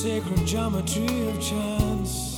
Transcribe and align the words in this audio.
sacred 0.00 0.46
geometry 0.46 1.28
of 1.28 1.38
chance. 1.38 2.29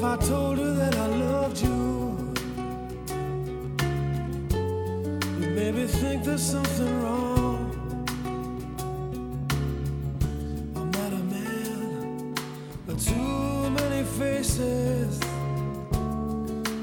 if 0.00 0.06
I 0.06 0.16
told 0.16 0.56
her 0.56 0.72
that 0.72 0.96
I 0.96 1.06
loved 1.08 1.60
you? 1.60 2.32
You 5.38 5.50
maybe 5.50 5.86
think 5.86 6.24
there's 6.24 6.42
something 6.42 7.02
wrong. 7.02 7.70
I'm 10.74 10.90
not 10.90 11.12
a 11.12 11.22
man 11.34 12.34
with 12.86 13.04
too 13.06 13.70
many 13.78 14.02
faces. 14.18 15.20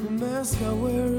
The 0.03 0.11
mask 0.11 0.61
I 0.61 0.73
wear 0.73 1.16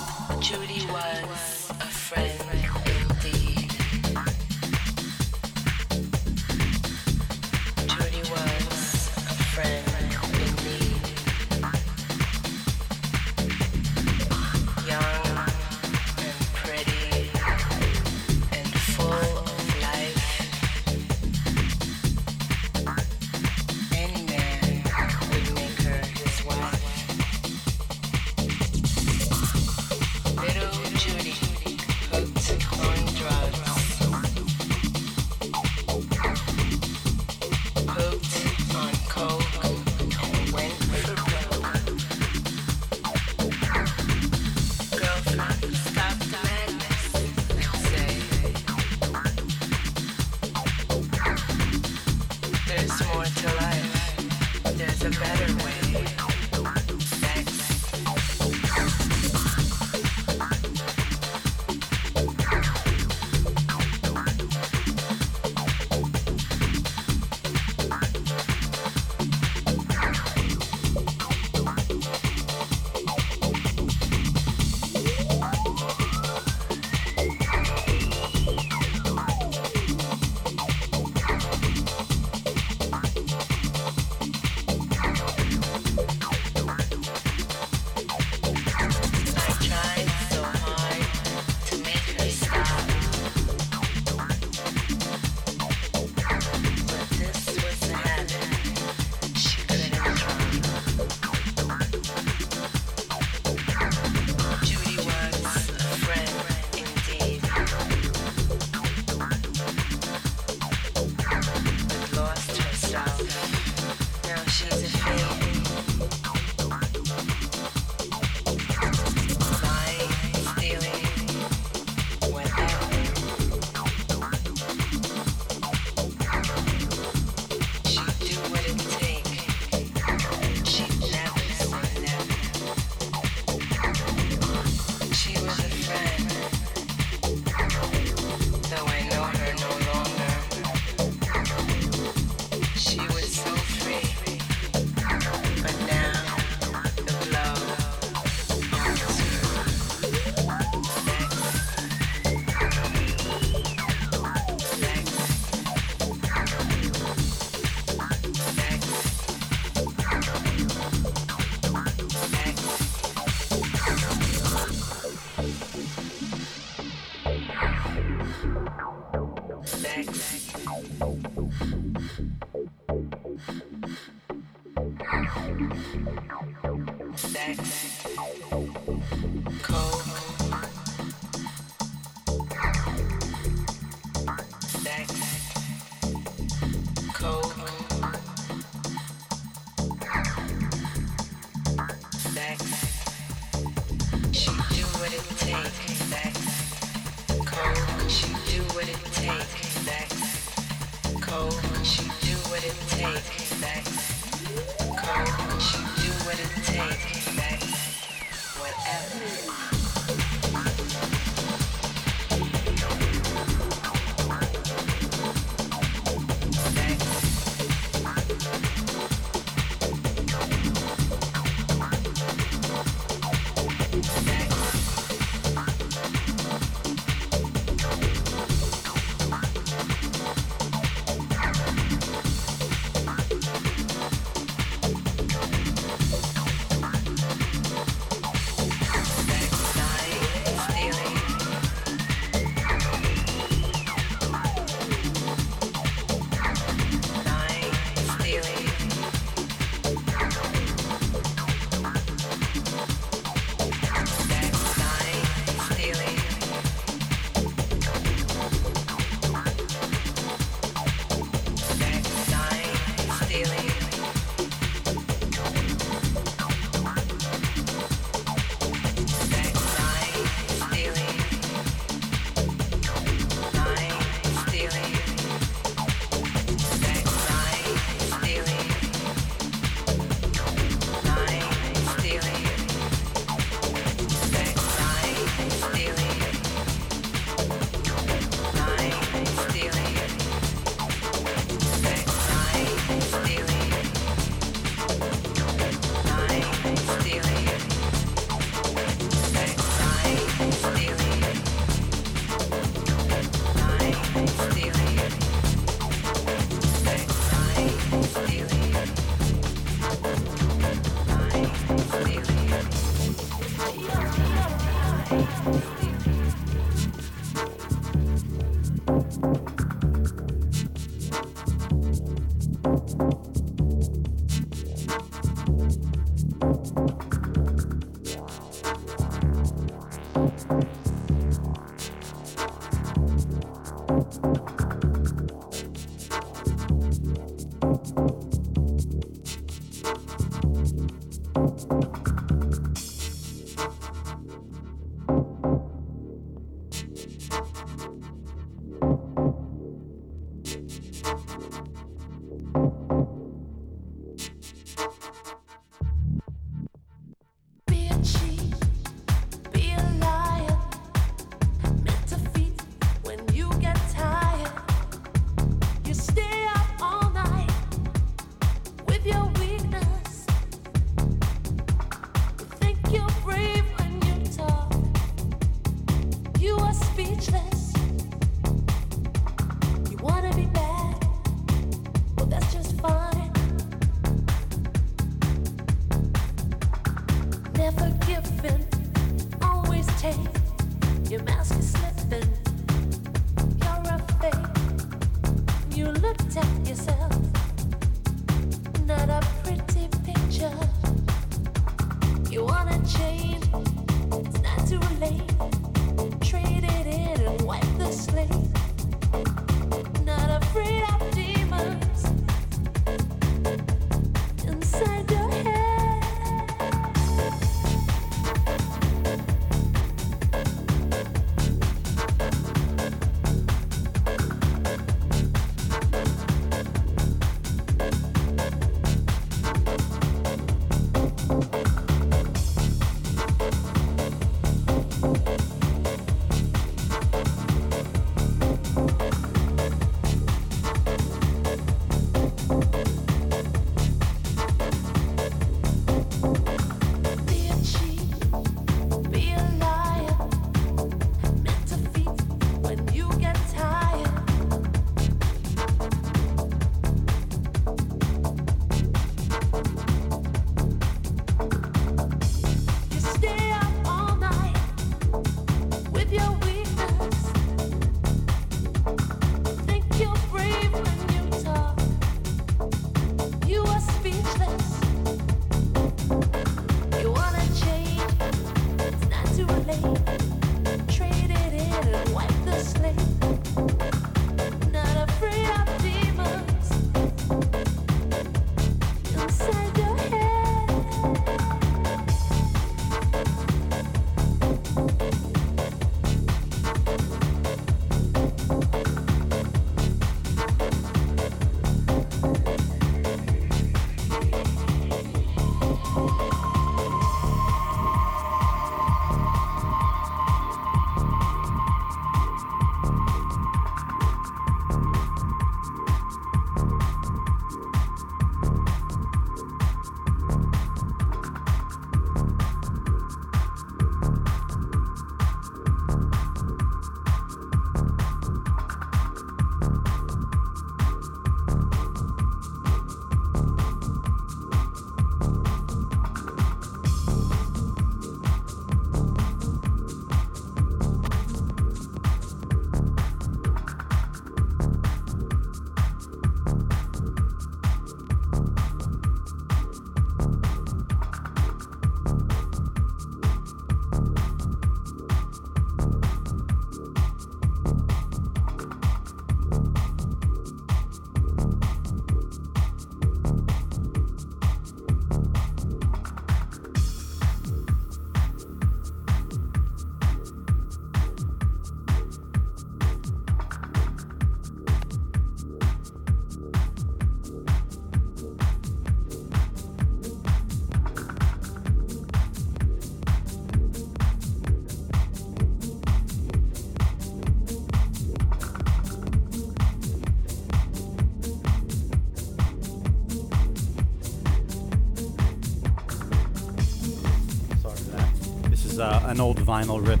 an 599.08 599.20
old 599.20 599.38
vinyl 599.38 599.84
rip. 599.86 600.00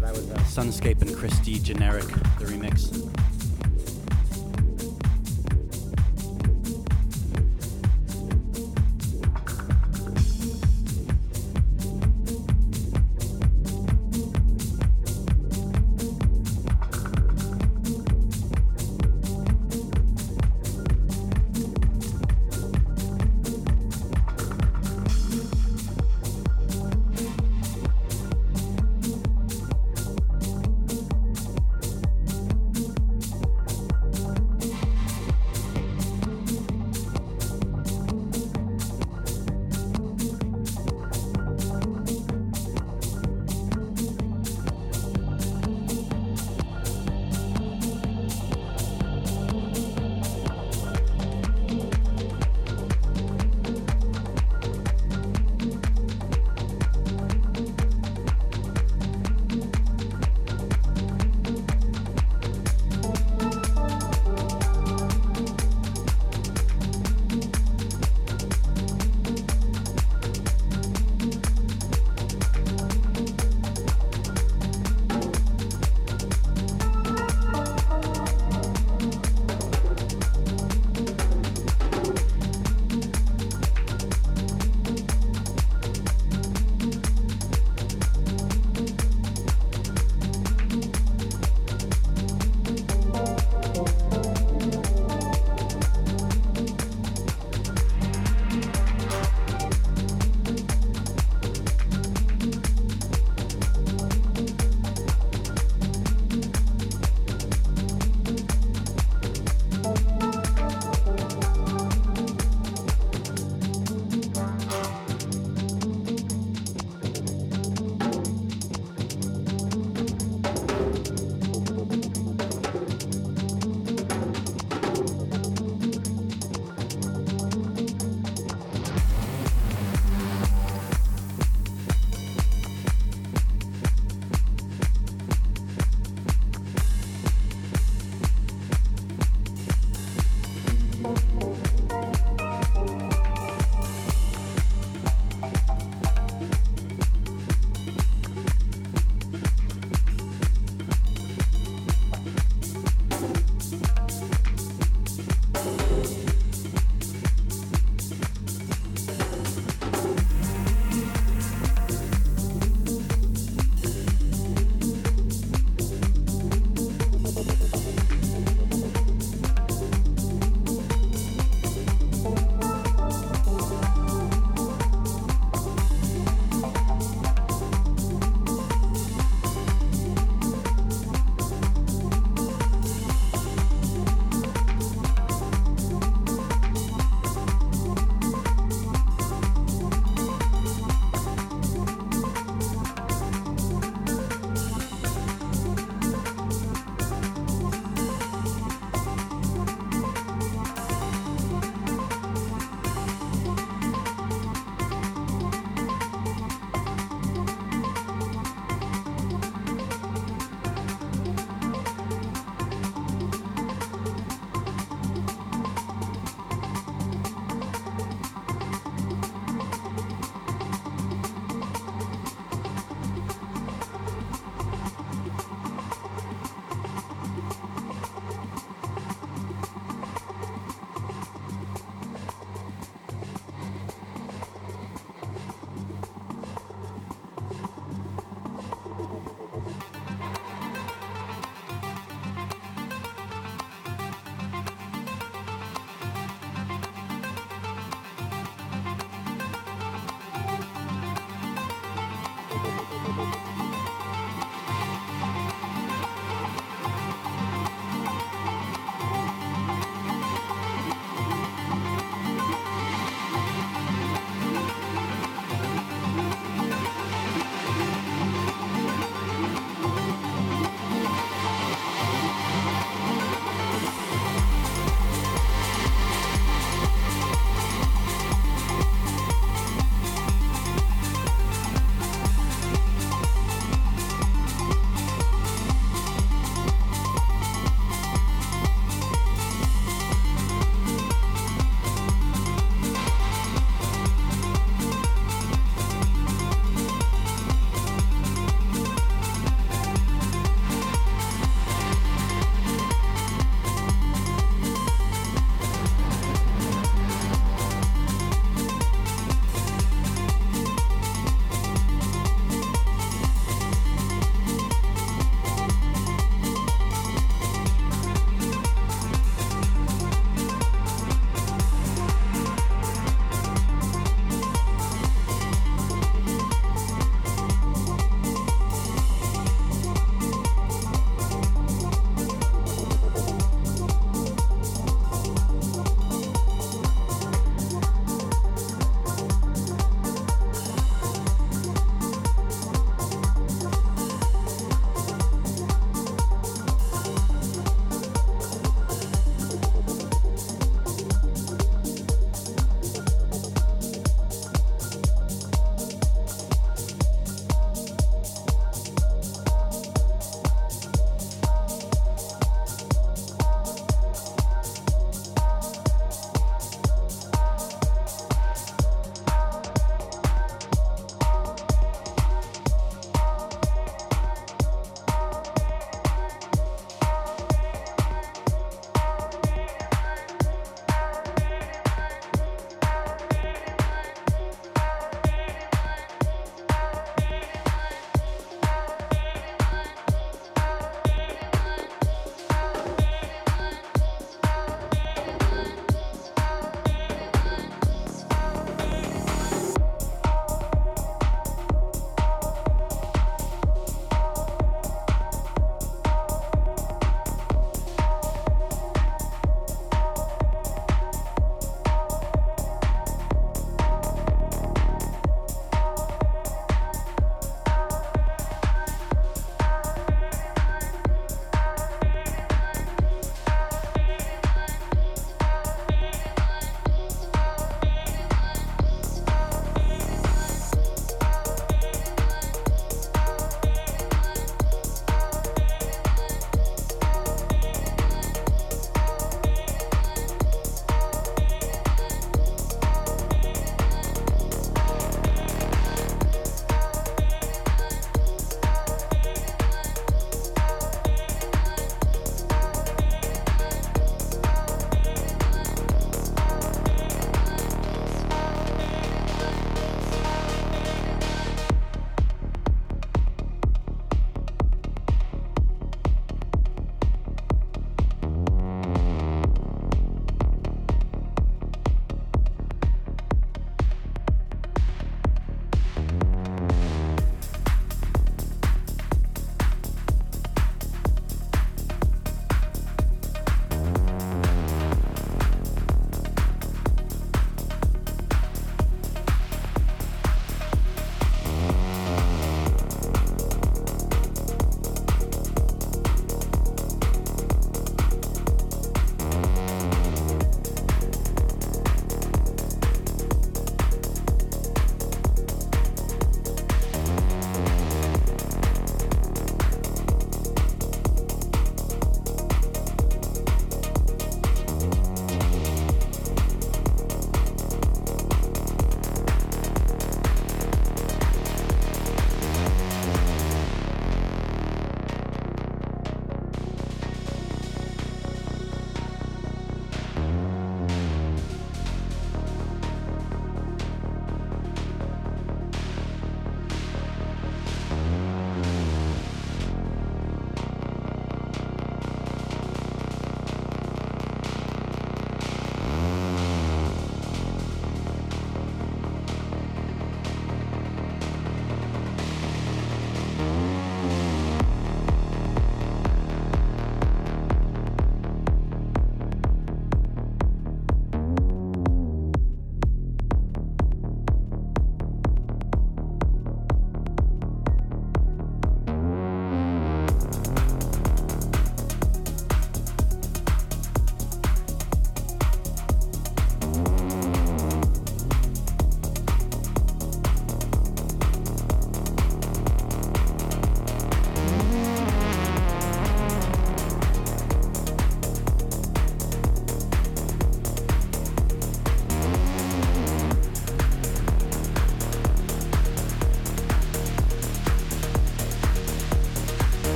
That 0.00 0.12
was 0.12 0.30
uh, 0.30 0.36
Sunscape 0.44 1.02
and 1.02 1.14
Christie 1.16 1.58
Generic, 1.58 2.06
the 2.38 2.44
remix. 2.44 3.03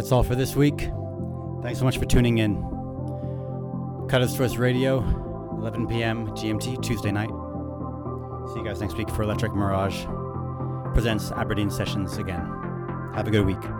That's 0.00 0.12
all 0.12 0.22
for 0.22 0.34
this 0.34 0.56
week. 0.56 0.88
Thanks 1.62 1.78
so 1.78 1.84
much 1.84 1.98
for 1.98 2.06
tuning 2.06 2.38
in. 2.38 2.56
Cutter's 4.08 4.34
Choice 4.34 4.56
Radio, 4.56 5.00
11 5.58 5.88
p.m. 5.88 6.28
GMT, 6.28 6.82
Tuesday 6.82 7.10
night. 7.10 7.28
See 7.28 8.60
you 8.60 8.64
guys 8.64 8.80
next 8.80 8.96
week 8.96 9.10
for 9.10 9.24
Electric 9.24 9.54
Mirage 9.54 10.06
presents 10.94 11.30
Aberdeen 11.32 11.70
Sessions 11.70 12.16
again. 12.16 12.46
Have 13.14 13.28
a 13.28 13.30
good 13.30 13.44
week. 13.44 13.79